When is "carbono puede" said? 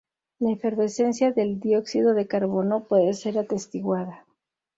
2.25-3.13